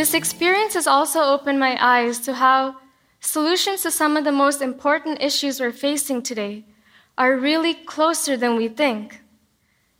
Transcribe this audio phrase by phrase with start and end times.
[0.00, 2.76] This experience has also opened my eyes to how
[3.20, 6.64] solutions to some of the most important issues we're facing today
[7.18, 9.20] are really closer than we think.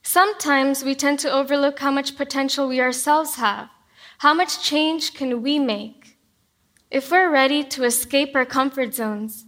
[0.03, 3.69] Sometimes we tend to overlook how much potential we ourselves have.
[4.21, 6.17] How much change can we make?
[6.91, 9.45] If we're ready to escape our comfort zones,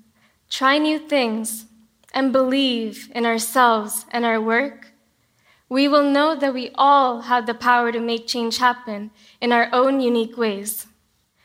[0.51, 1.65] try new things,
[2.13, 4.92] and believe in ourselves and our work,
[5.73, 9.69] we will know that we all have the power to make change happen in our
[9.73, 10.87] own unique ways.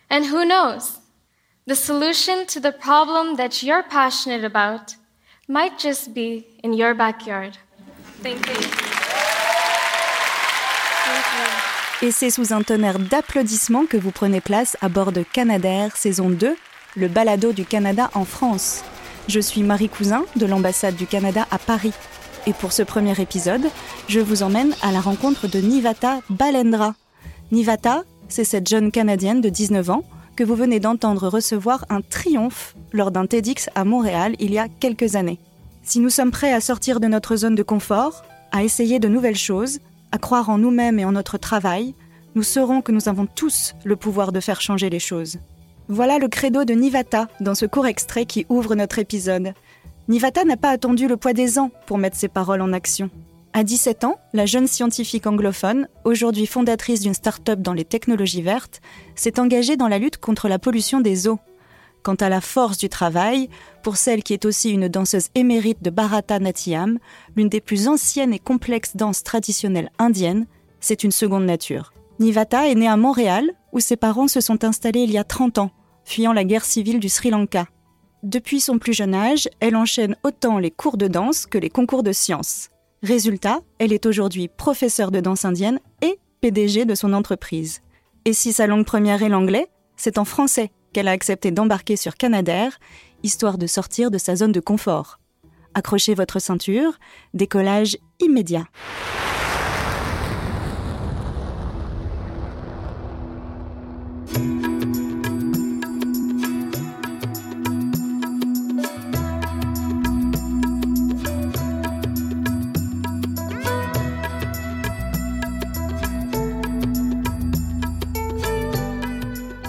[0.10, 1.00] And who knows?
[1.66, 4.98] The solution to the problem that you're passionate about
[5.48, 7.58] might just be in your backyard.
[8.22, 8.56] Thank you.
[12.02, 16.30] Et c'est sous un tonnerre d'applaudissements que vous prenez place à bord de Canadair saison
[16.30, 16.58] 2,
[16.98, 18.84] le balado du Canada en France.
[19.30, 21.94] Je suis Marie Cousin de l'ambassade du Canada à Paris.
[22.48, 23.66] Et pour ce premier épisode,
[24.08, 26.96] je vous emmène à la rencontre de Nivata Balendra.
[27.52, 30.04] Nivata, c'est cette jeune Canadienne de 19 ans
[30.38, 34.70] que vous venez d'entendre recevoir un triomphe lors d'un TEDx à Montréal il y a
[34.70, 35.40] quelques années.
[35.84, 39.36] Si nous sommes prêts à sortir de notre zone de confort, à essayer de nouvelles
[39.36, 39.80] choses,
[40.14, 41.96] à croire en nous-mêmes et en notre travail,
[42.36, 45.40] nous saurons que nous avons tous le pouvoir de faire changer les choses.
[45.90, 49.54] Voilà le credo de Nivata dans ce court extrait qui ouvre notre épisode.
[50.10, 53.10] Nivata n'a pas attendu le poids des ans pour mettre ses paroles en action.
[53.52, 58.80] À 17 ans, la jeune scientifique anglophone, aujourd'hui fondatrice d'une start-up dans les technologies vertes,
[59.16, 61.40] s'est engagée dans la lutte contre la pollution des eaux.
[62.04, 63.50] Quant à la force du travail,
[63.84, 67.00] pour celle qui est aussi une danseuse émérite de Bharata Natyam,
[67.36, 70.46] l'une des plus anciennes et complexes danses traditionnelles indiennes,
[70.80, 71.92] c'est une seconde nature.
[72.20, 75.58] Nivata est née à Montréal, où ses parents se sont installés il y a 30
[75.58, 75.72] ans,
[76.06, 77.68] fuyant la guerre civile du Sri Lanka.
[78.24, 82.02] Depuis son plus jeune âge, elle enchaîne autant les cours de danse que les concours
[82.02, 82.70] de sciences.
[83.04, 87.82] Résultat, elle est aujourd'hui professeure de danse indienne et PDG de son entreprise.
[88.26, 92.16] Et si sa langue première est l'anglais, c'est en français qu'elle a accepté d'embarquer sur
[92.16, 92.80] Canadair,
[93.22, 95.20] histoire de sortir de sa zone de confort.
[95.76, 96.98] Accrochez votre ceinture,
[97.36, 98.66] décollage immédiat.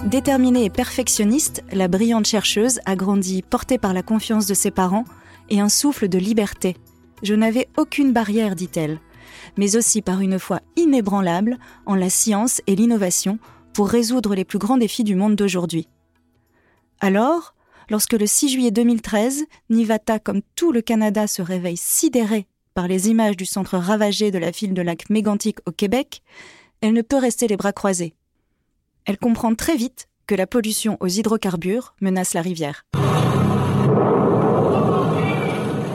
[0.09, 5.05] Déterminée et perfectionniste, la brillante chercheuse a grandi portée par la confiance de ses parents
[5.51, 6.77] et un souffle de liberté.
[7.21, 8.99] Je n'avais aucune barrière, dit-elle,
[9.55, 13.37] mais aussi par une foi inébranlable en la science et l'innovation
[13.71, 15.87] pour résoudre les plus grands défis du monde d'aujourd'hui.
[17.01, 17.53] Alors,
[17.91, 23.09] lorsque le 6 juillet 2013, Nivata, comme tout le Canada, se réveille sidéré par les
[23.09, 26.23] images du centre ravagé de la ville de lac Mégantic au Québec,
[26.81, 28.15] elle ne peut rester les bras croisés
[29.09, 32.85] elle comprend très vite que la pollution aux hydrocarbures menace la rivière.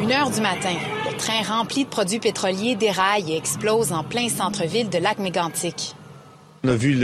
[0.03, 0.75] Une heure du matin,
[1.09, 5.95] le train rempli de produits pétroliers déraille et explose en plein centre-ville de lac Mégantic.
[6.65, 6.95] On a vu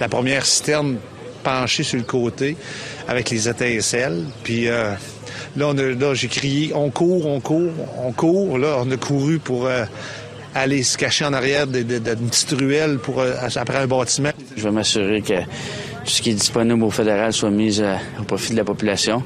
[0.00, 0.96] la première citerne
[1.42, 2.56] penchée sur le côté
[3.06, 4.24] avec les étincelles.
[4.42, 4.94] Puis euh,
[5.54, 8.56] là, j'ai crié on court, on court, on court.
[8.56, 9.84] Là, on a couru pour euh,
[10.56, 14.30] aller se cacher en arrière d'une petite ruelle pour, euh, après un bâtiment.
[14.56, 18.24] Je vais m'assurer que tout ce qui est disponible au fédéral soit mis euh, au
[18.24, 19.22] profit de la population.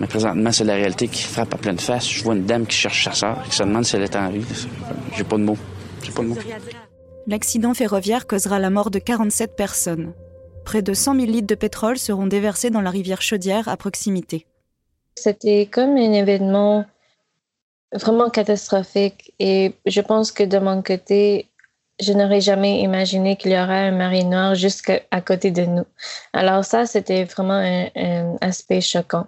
[0.00, 2.08] Mais présentement, c'est la réalité qui frappe à pleine face.
[2.08, 4.30] Je vois une dame qui cherche sa soeur, qui se demande si elle est en
[4.30, 4.44] vie.
[5.16, 5.58] J'ai pas de mots.
[6.02, 6.38] J'ai pas de mots.
[7.26, 10.12] L'accident ferroviaire causera la mort de 47 personnes.
[10.64, 14.46] Près de 100 000 litres de pétrole seront déversés dans la rivière Chaudière à proximité.
[15.14, 16.86] C'était comme un événement
[17.92, 19.32] vraiment catastrophique.
[19.38, 21.48] Et je pense que de mon côté,
[22.00, 25.84] je n'aurais jamais imaginé qu'il y aurait un marée noire juste à côté de nous.
[26.32, 29.26] Alors ça, c'était vraiment un, aspect choquant.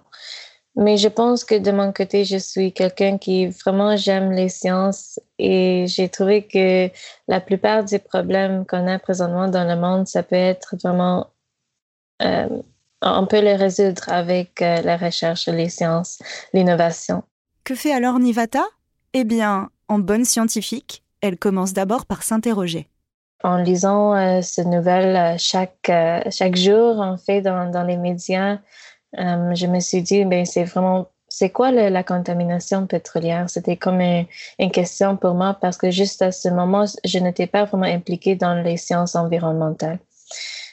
[0.77, 5.21] Mais je pense que de mon côté, je suis quelqu'un qui vraiment j'aime les sciences
[5.39, 6.89] et j'ai trouvé que
[7.29, 11.27] la plupart des problèmes qu'on a présentement dans le monde, ça peut être vraiment,
[12.21, 12.49] euh,
[13.01, 16.19] on peut les résoudre avec euh, la recherche, les sciences,
[16.53, 17.23] l'innovation.
[17.65, 18.63] Que fait alors Nivata?
[19.13, 22.87] Eh bien, en bonne scientifique, elle commence d'abord par s'interroger.
[23.43, 28.59] En lisant euh, ce nouvelle euh, chaque, euh, chaque jour, en fait, dans, les médias,
[29.17, 33.49] je me suis dit, ben, c'est vraiment, c'est quoi la contamination pétrolière?
[33.49, 37.65] C'était comme une question pour moi parce que juste à ce moment, je n'étais pas
[37.65, 39.97] vraiment impliquée dans les sciences environnementales.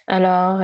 [0.06, 0.60] Alors,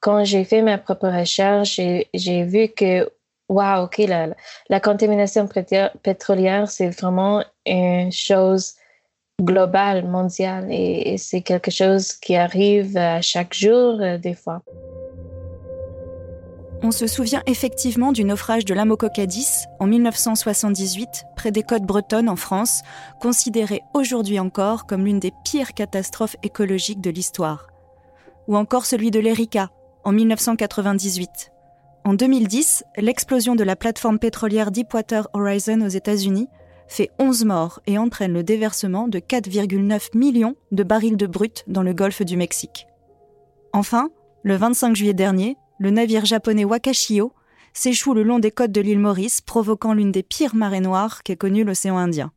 [0.00, 1.80] quand j'ai fait ma propre recherche,
[2.14, 3.10] j'ai vu que
[3.48, 4.28] wow, OK, la,
[4.68, 5.48] la contamination
[6.02, 8.74] pétrolière, c'est vraiment une chose
[9.42, 14.62] global, mondial, et, c'est quelque chose qui arrive à chaque jour, euh, des fois.
[16.82, 22.36] On se souvient effectivement du naufrage de l'Amococadis en 1978 près des côtes bretonnes en
[22.36, 22.82] France,
[23.20, 27.68] considéré aujourd'hui encore comme l'une des pires catastrophes écologiques de l'histoire.
[28.46, 29.70] Ou encore celui de l'Erika
[30.04, 31.50] en 1998.
[32.06, 36.46] En 2010, l'explosion de la plateforme pétrolière Deepwater Horizon aux États-Unis
[36.86, 41.82] fait 11 morts et entraîne le déversement de 4,9 millions de barils de brut dans
[41.82, 42.86] le golfe du Mexique.
[43.72, 44.10] Enfin,
[44.44, 47.32] le 25 juillet dernier, le navire japonais Wakashio
[47.72, 51.34] s'échoue le long des côtes de l'île Maurice, provoquant l'une des pires marées noires qu'ait
[51.34, 52.30] connue l'océan Indien.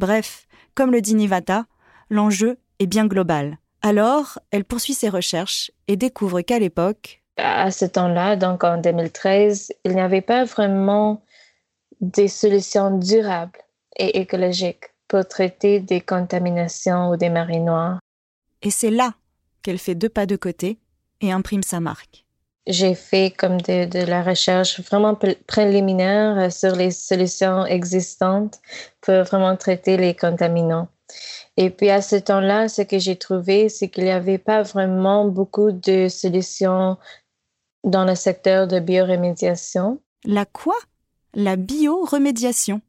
[0.00, 1.66] Bref, comme le dit Nivata,
[2.10, 3.58] l'enjeu est bien global.
[3.80, 9.72] Alors, elle poursuit ses recherches et découvre qu'à l'époque, à ce temps-là, donc en 2013,
[9.84, 11.22] il n'y avait pas vraiment
[12.00, 13.58] des solutions durables
[13.96, 17.98] et écologiques pour traiter des contaminations ou des marées noires.
[18.62, 19.14] Et c'est là
[19.62, 20.78] qu'elle fait deux pas de côté
[21.20, 22.24] et imprime sa marque.
[22.66, 28.58] J'ai fait comme de, la recherche vraiment préliminaire sur les solutions existantes
[29.02, 30.88] pour vraiment traiter les contaminants.
[31.56, 35.26] Et puis à ce temps-là, ce que j'ai trouvé, c'est qu'il n'y avait pas vraiment
[35.26, 36.96] beaucoup de solutions
[37.84, 40.00] dans le secteur de bioremédiation.
[40.24, 40.76] La quoi?
[41.34, 42.80] La bioremédiation.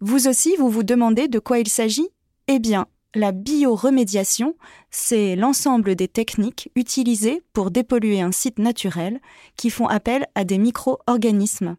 [0.00, 2.08] Vous aussi, vous vous demandez de quoi il s'agit?
[2.48, 4.56] Eh bien, la bioremédiation,
[4.90, 9.20] c'est l'ensemble des techniques utilisées pour dépolluer un site naturel
[9.56, 11.76] qui font appel à des micro-organismes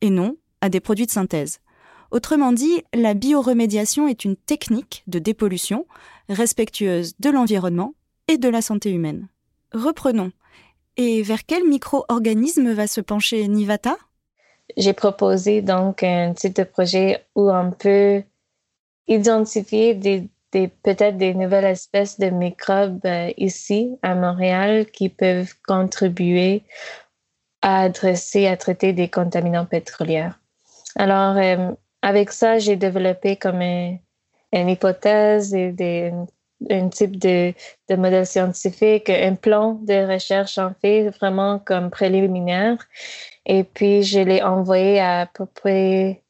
[0.00, 1.60] et non à des produits de synthèse.
[2.10, 5.86] Autrement dit, la bioremédiation est une technique de dépollution
[6.28, 7.94] respectueuse de l'environnement
[8.28, 9.28] et de la santé humaine.
[9.72, 10.30] Reprenons.
[10.96, 13.96] Et vers quel micro-organisme va se pencher Nivata?
[14.76, 18.22] J'ai proposé donc un type de projet où on peut
[19.06, 19.94] identifier
[20.52, 26.62] peut-être des nouvelles espèces de microbes euh, ici à Montréal qui peuvent contribuer
[27.60, 30.28] à adresser, à traiter des contaminants pétroliers.
[30.96, 33.98] Alors, euh, avec ça, j'ai développé comme une,
[34.52, 36.12] hypothèse et des,
[36.70, 37.52] un type de,
[37.88, 42.78] de, modèle scientifique, un plan de recherche en fait vraiment comme préliminaire.
[43.46, 46.24] Et puis, je l'ai envoyé à à peu près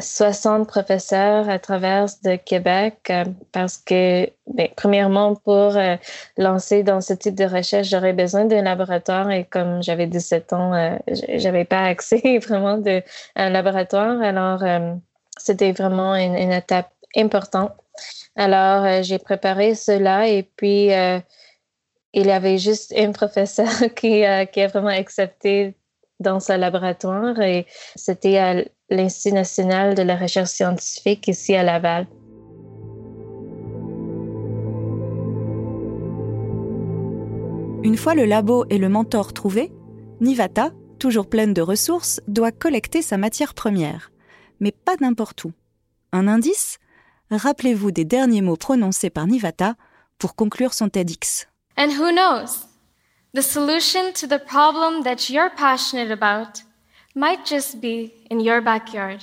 [0.00, 5.96] 60 euh, professeurs à travers de Québec euh, parce que, ben, premièrement, pour euh,
[6.36, 10.98] lancer dans ce type de recherche, j'aurais besoin d'un laboratoire et comme j'avais 17 ans,
[11.06, 13.02] j'avais pas accès vraiment de,
[13.36, 14.20] à un laboratoire.
[14.20, 14.62] Alors,
[15.36, 17.72] c'était vraiment une, étape importante
[18.36, 21.20] alors, euh, j'ai préparé cela et puis euh,
[22.14, 25.74] il y avait juste un professeur qui, qui a vraiment accepté
[26.20, 27.66] dans ce laboratoire et
[27.96, 32.06] c'était à l'Institut national de la recherche scientifique ici à Laval.
[37.84, 39.72] Une fois le labo et le mentor trouvés,
[40.20, 44.12] Nivata, toujours pleine de ressources, doit collecter sa matière première.
[44.60, 45.52] Mais pas n'importe où.
[46.12, 46.78] Un indice
[47.36, 49.74] rappelez-vous des derniers mots prononcés par Nivata
[50.18, 51.46] pour conclure son TEDx.
[51.76, 52.66] And who knows?
[53.34, 56.62] The solution to the problem that you're passionate about
[57.14, 59.20] might just be in your backyard.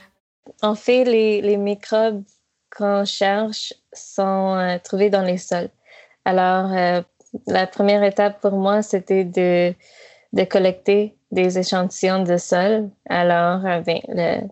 [0.62, 2.24] En fait, les, les microbes
[2.75, 5.70] qu'on cherche sont euh, trouvés dans les sols.
[6.25, 7.01] Alors, euh,
[7.48, 9.74] la première étape pour moi, c'était de,
[10.34, 12.89] de collecter des échantillons de sol.
[13.10, 14.48] Alors, euh, ben, le,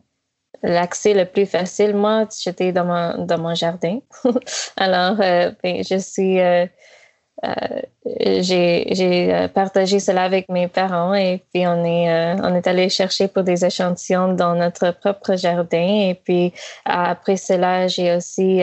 [0.63, 3.99] l'accès le plus facile, moi, j'étais dans mon, dans mon jardin.
[4.77, 6.65] Alors, euh, ben, je suis, euh,
[7.45, 7.81] euh,
[8.41, 13.43] j'ai partagé cela avec mes parents et puis on est, on est allé chercher pour
[13.43, 16.09] des échantillons dans notre propre jardin.
[16.09, 16.53] Et puis
[16.85, 18.61] après cela, j'ai aussi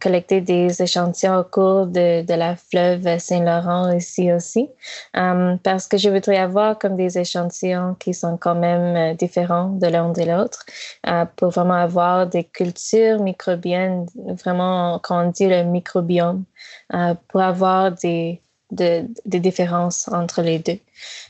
[0.00, 4.68] collecter des échantillons au cours de, de la fleuve Saint-Laurent ici aussi,
[5.14, 9.70] um, parce que je voudrais avoir comme des échantillons qui sont quand même euh, différents
[9.70, 10.64] de l'un de l'autre,
[11.36, 14.06] pour vraiment avoir des cultures microbiennes,
[14.44, 16.44] vraiment quand on dit le microbiome,
[17.28, 18.40] pour avoir des,
[18.74, 20.78] de, des différences entre les deux.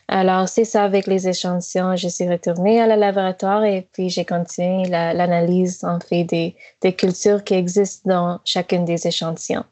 [0.09, 1.97] Alors, c'est ça avec les échantillons.
[1.97, 6.93] Je suis retournée à la laboratoire et puis j'ai continué l'analyse en fait des, des
[6.93, 9.65] cultures qui existent dans chacun des échantillons.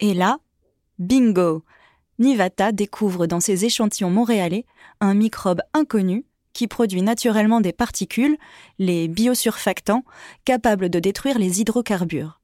[0.00, 0.38] Et là,
[0.98, 1.62] bingo!
[2.18, 4.64] Nivata découvre dans ses échantillons montréalais
[5.00, 8.36] un microbe inconnu qui produit naturellement des particules,
[8.78, 10.04] les biosurfactants,
[10.44, 12.40] capables de détruire les hydrocarbures.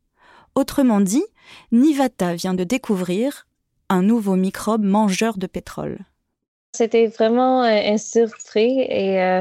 [0.56, 1.24] Autrement dit,
[1.70, 3.46] Nivata vient de découvrir
[3.90, 5.98] un nouveau microbe mangeur de pétrole.
[6.72, 9.40] C'était vraiment euh, un surpris et euh,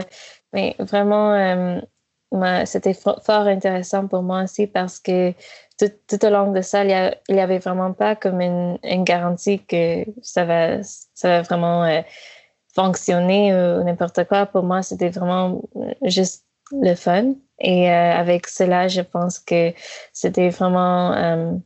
[0.79, 5.33] vraiment, euh, c'était fort intéressant pour moi aussi parce que
[5.77, 10.03] tout, au long de ça, il n'y avait vraiment pas comme une, une, garantie que
[10.21, 12.01] ça va, vraiment euh,
[12.73, 14.47] fonctionner ou n'importe quoi.
[14.47, 15.61] Pour moi, c'était vraiment
[16.03, 17.35] juste le fun.
[17.59, 19.73] Et avec cela, je pense que
[20.13, 21.61] c'était vraiment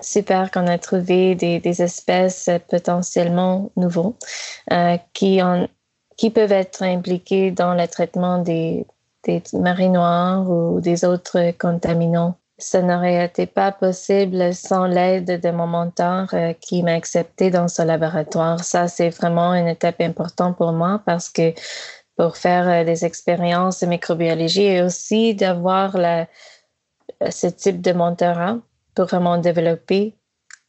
[0.00, 4.16] super qu'on a trouvé des, des, espèces potentiellement nouveaux
[4.72, 5.40] euh, qui,
[6.16, 8.86] qui peuvent être impliquées dans le traitement des,
[9.24, 12.36] des marées noires ou des autres contaminants.
[12.58, 16.28] Ça n'aurait été pas possible sans l'aide de mon mentor
[16.60, 18.62] qui m'a accepté dans ce laboratoire.
[18.64, 21.54] Ça, c'est vraiment une étape importante pour moi parce que
[22.16, 25.96] pour faire euh, des expériences de microbiologie et aussi d'avoir
[27.30, 28.58] ce type de mentorat
[28.94, 30.14] pour vraiment développer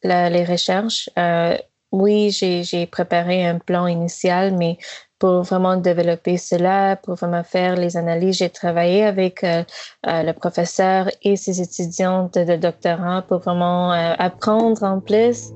[0.02, 1.08] les recherches.
[1.18, 1.56] Euh,
[1.92, 4.78] oui, j'ai préparé un plan initial, mais
[5.18, 9.62] pour vraiment développer cela, pour vraiment faire les analyses, j'ai travaillé avec euh,
[10.04, 15.52] le professeur et ses étudiantes de doctorat pour vraiment apprendre en plus.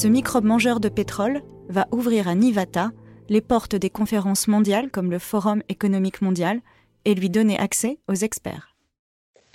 [0.00, 2.88] Ce microbe mangeur de pétrole va ouvrir à Nivata
[3.28, 6.60] les portes des conférences mondiales comme le Forum économique mondial
[7.04, 8.74] et lui donner accès aux experts.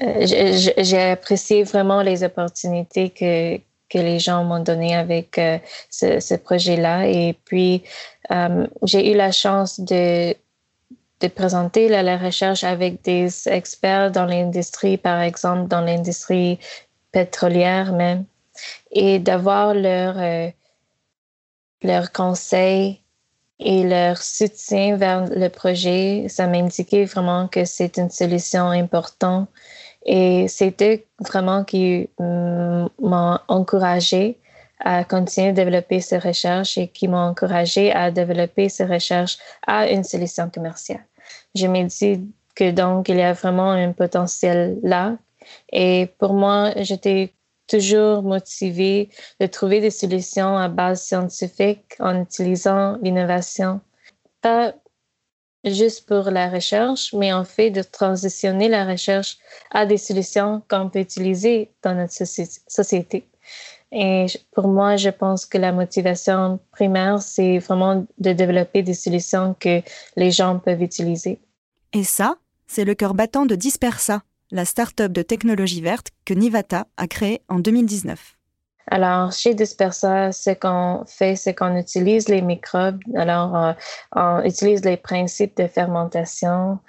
[0.03, 3.57] Euh, j'ai apprécié vraiment les opportunités que,
[3.89, 5.57] que les gens m'ont données avec euh,
[5.89, 7.07] ce, projet-là.
[7.07, 7.81] Et puis,
[8.29, 10.35] euh, j'ai eu la chance de,
[11.21, 16.59] de présenter la, recherche avec des experts dans l'industrie, par exemple, dans l'industrie
[17.11, 18.25] pétrolière même
[18.91, 20.49] et d'avoir leur, euh,
[21.81, 23.01] leur conseil
[23.59, 29.49] et leur soutien vers le projet, ça m'a indiqué vraiment que c'est une solution importante.
[30.05, 34.37] Et c'était vraiment qui m'ont encouragé
[34.79, 39.89] à continuer de développer ces recherches et qui m'ont encouragé à développer ces recherches à
[39.89, 41.05] une solution commerciale.
[41.55, 42.21] Je me dis
[42.55, 45.17] que donc il y a vraiment un potentiel là.
[45.71, 47.33] Et pour moi, j'étais
[47.67, 53.81] toujours motivé de trouver des solutions à base scientifique en utilisant l'innovation.
[54.41, 54.73] Pas
[55.63, 59.37] juste pour la recherche, mais en fait de transitionner la recherche
[59.71, 63.27] à des solutions qu'on peut utiliser dans notre société.
[63.91, 69.55] Et pour moi, je pense que la motivation primaire, c'est vraiment de développer des solutions
[69.59, 69.81] que
[70.15, 71.39] les gens peuvent utiliser.
[71.93, 74.21] Et ça, c'est le cœur battant de Dispersa,
[74.51, 78.35] la start-up de technologie verte que Nivata a créée en 2019.
[78.91, 83.01] Alors, chez Dispersa, ce qu'on fait, c'est qu'on utilise les microbes.
[83.15, 83.73] Alors, euh,
[84.15, 86.79] on utilise les principes de fermentation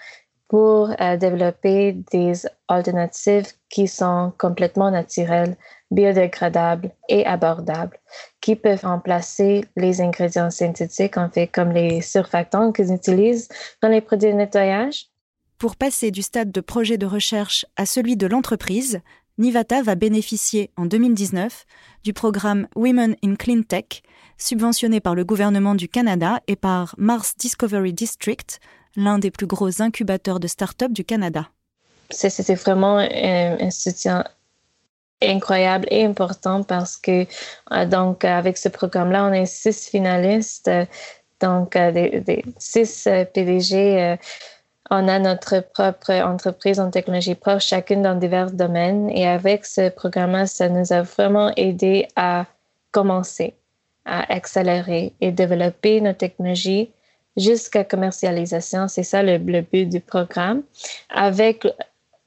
[0.49, 2.35] pour euh, développer des
[2.69, 5.57] alternatives qui sont complètement naturelles,
[5.91, 7.99] biodégradables et abordables,
[8.41, 13.49] qui peuvent remplacer les ingrédients synthétiques, en fait, comme les surfactants qu'ils utilisent
[13.83, 15.09] dans les produits de nettoyage.
[15.59, 19.01] Pour passer du stade de projet de recherche à celui de l'entreprise,
[19.39, 21.65] Nivata va bénéficier en 2019
[22.05, 24.03] du programme Women in Clean Tech,
[24.37, 28.61] subventionné par le gouvernement du Canada et par Mars Discovery District,
[28.97, 31.49] l'un des plus gros incubateurs de start-up du Canada.
[32.11, 34.25] C'était vraiment un, soutien
[35.23, 37.25] incroyable et important parce que
[37.73, 40.71] euh, donc avec ce programme-là, on est six finalistes,
[41.41, 44.19] donc euh, des, six euh, PDG
[44.91, 49.11] on a notre propre entreprise en technologie propre, chacune dans divers domaines.
[49.11, 52.47] Et avec ce programme, ça nous a vraiment aidé à
[52.93, 53.55] commencer,
[54.05, 56.91] à accélérer et développer nos technologies
[57.37, 58.89] jusqu'à commercialisation.
[58.89, 60.63] C'est ça le, le, but du programme.
[61.11, 61.67] Avec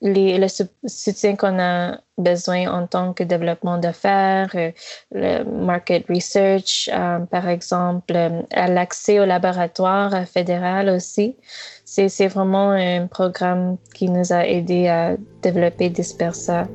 [0.02, 0.48] le
[0.88, 4.72] soutien qu'on a besoin en tant que développement d'affaires, euh,
[5.12, 11.36] le market research, euh, par exemple, euh, l'accès au laboratoire fédéral aussi.
[11.86, 16.68] C'est vraiment un programme qui nous a aidé à développer Dispersa.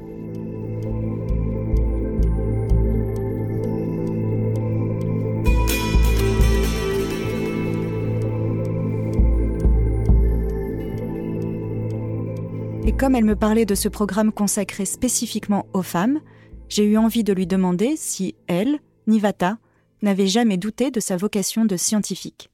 [12.87, 16.21] Et comme elle me parlait de ce programme consacré spécifiquement aux femmes,
[16.69, 19.57] j'ai eu envie de lui demander si elle, Nivata,
[20.03, 22.50] n'avait jamais douté de sa vocation de scientifique.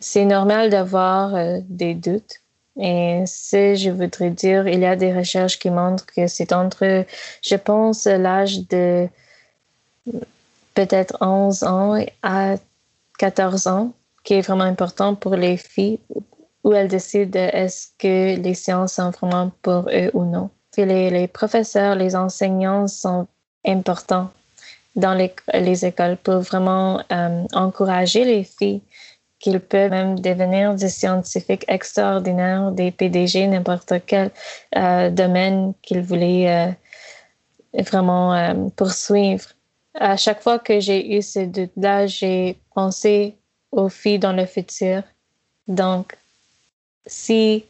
[0.00, 2.40] C'est normal d'avoir euh, des doutes.
[2.80, 7.04] Et si je voudrais dire, il y a des recherches qui montrent que c'est entre,
[7.42, 9.06] je pense, l'âge de
[10.72, 12.54] peut-être 11 ans à
[13.18, 13.92] 14 ans
[14.24, 15.98] qui est vraiment important pour les filles
[16.68, 20.50] où elles décident est-ce que les sciences sont vraiment pour eux ou non.
[20.76, 23.26] les, professeurs, les enseignants sont
[23.66, 24.30] importants
[24.94, 28.82] dans les, les écoles pour vraiment euh, encourager les filles
[29.38, 34.30] qu'ils peuvent même devenir des scientifiques extraordinaires, des PDG, n'importe quel
[34.76, 39.46] euh, domaine qu'ils voulaient euh, vraiment poursuivre.
[39.94, 43.38] À chaque fois que j'ai eu ce doute-là, j'ai pensé
[43.72, 45.02] aux filles dans le futur.
[45.66, 46.17] Donc,
[47.08, 47.64] si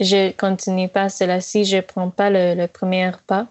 [0.00, 3.46] je continue pas cela, si je prends pas le, le premier pas,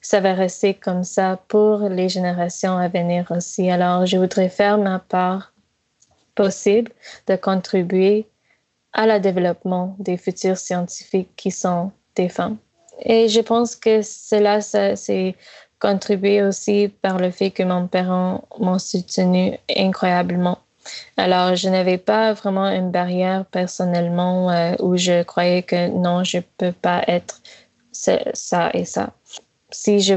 [0.00, 3.70] ça va rester comme ça pour les générations à venir aussi.
[3.70, 5.52] Alors, je voudrais faire ma part
[6.34, 6.92] possible
[7.26, 8.26] de contribuer
[8.92, 12.56] à la développement des futurs scientifiques qui sont des femmes.
[13.02, 15.36] Et je pense que cela, c'est
[15.78, 20.58] contribué aussi par le fait que mon parent m'a soutenu incroyablement.
[21.16, 26.38] Alors, je n'avais pas vraiment une barrière personnellement euh, où je croyais que non, je
[26.58, 27.40] peux pas être
[27.92, 29.12] ça et ça.
[29.70, 30.14] Si je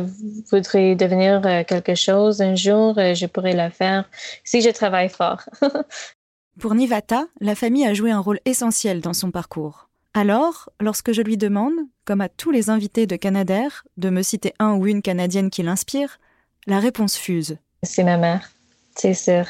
[0.49, 4.09] voudrais devenir euh, quelque chose un jour, euh, je pourrais la faire
[4.43, 5.41] si je travaille fort.
[6.59, 9.89] Pour Nivata, la famille a joué un rôle essentiel dans son parcours.
[10.13, 11.73] Alors, lorsque je lui demande,
[12.05, 15.63] comme à tous les invités de Canadair, de me citer un ou une Canadienne qui
[15.63, 16.19] l'inspire,
[16.67, 17.57] la réponse fuse.
[17.83, 18.51] C'est ma mère,
[18.95, 19.45] c'est sûr.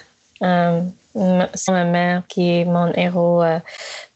[1.14, 3.60] C'est ma mère qui est mon héros euh,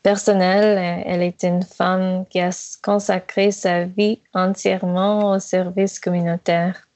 [0.03, 1.03] personnel.
[1.05, 2.49] Elle est une femme qui a
[2.83, 6.87] consacré sa vie entièrement au service communautaire.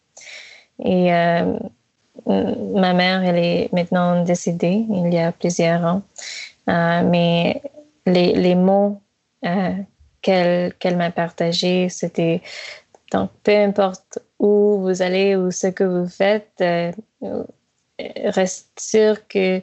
[0.84, 1.58] Et euh,
[2.26, 6.02] ma mère, elle est maintenant décédée il y a plusieurs ans.
[6.70, 7.62] Euh, mais
[8.06, 9.02] les, les mots
[10.22, 12.42] qu'elle qu'elle m'a partagés, c'était
[13.12, 16.64] donc peu importe où vous allez ou ce que vous faites,
[18.26, 19.62] reste sûr que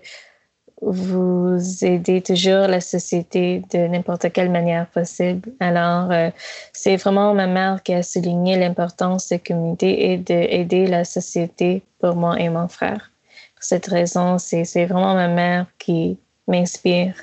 [0.82, 5.52] vous aidez toujours la société de n'importe quelle manière possible.
[5.58, 6.30] Alors, euh,
[6.72, 12.14] c'est vraiment ma mère qui a souligné l'importance de communauté et d'aider la société pour
[12.14, 13.10] moi et mon frère.
[13.54, 17.14] Pour cette raison, c'est vraiment ma mère qui m'inspire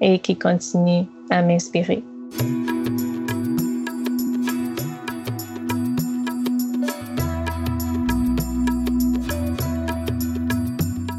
[0.00, 2.04] et qui continue à m'inspirer.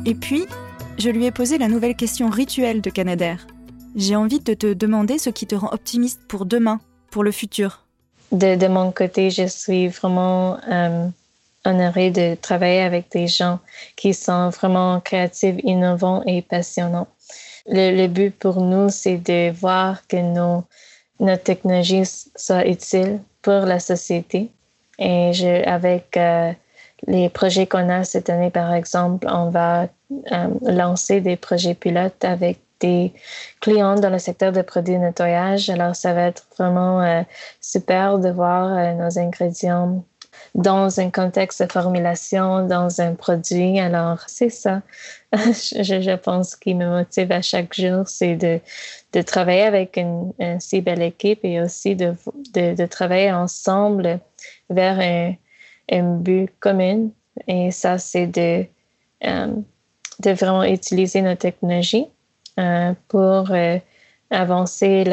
[0.06, 0.46] Et puis,
[1.04, 3.46] je lui ai posé la nouvelle question rituelle de Canadair.
[3.98, 6.80] J'ai envie de te demander ce qui te rend optimiste pour demain,
[7.12, 7.86] pour le futur.
[8.32, 11.10] De, mon côté, je suis vraiment euh,
[11.66, 13.60] honorée de travailler avec des gens
[13.98, 17.10] qui sont vraiment créatifs, innovants et passionnants.
[17.68, 20.64] Le, but pour nous, c'est de voir que nos,
[21.20, 22.04] notre technologie
[22.38, 24.52] soit utile pour la société.
[25.00, 25.34] Et
[25.66, 26.54] avec euh,
[27.08, 29.90] les projets qu'on a cette année, par exemple, on va
[30.62, 33.14] lancer des projets pilotes avec des
[33.62, 35.70] clients dans le secteur de produits de nettoyage.
[35.70, 37.22] Alors, ça va être vraiment euh,
[37.62, 40.04] super de voir euh, nos ingrédients
[40.56, 43.80] dans un contexte de formulation, dans un produit.
[43.80, 44.82] Alors, c'est ça,
[45.34, 48.60] je, pense, qui me motive à chaque jour, c'est de,
[49.14, 52.14] de travailler avec une, si belle équipe et aussi de,
[52.54, 54.20] de, travailler ensemble
[54.70, 55.34] vers un,
[55.92, 57.10] un but commun.
[57.48, 58.66] Et ça, c'est de,
[59.26, 59.56] euh,
[60.20, 62.08] de vraiment utiliser nos technologies
[62.60, 63.78] euh, pour euh,
[64.30, 65.04] avancer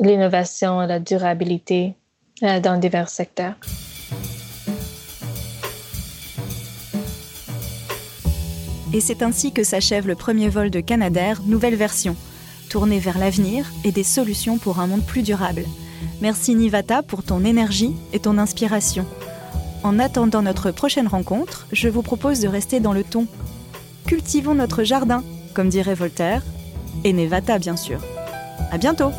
[0.00, 1.94] l'innovation, la, la durabilité
[2.42, 3.54] euh, dans divers secteurs.
[8.92, 12.16] Et c'est ainsi que s'achève le premier vol de Canadair, nouvelle version,
[12.70, 15.64] tournée vers l'avenir et des solutions pour un monde plus durable.
[16.20, 19.04] Merci Nivata pour ton énergie et ton inspiration.
[19.84, 23.26] En attendant notre prochaine rencontre, je vous propose de rester dans le ton.
[24.06, 26.42] Cultivons notre jardin, comme dirait Voltaire,
[27.04, 28.00] et Nevata bien sûr.
[28.72, 29.10] À bientôt!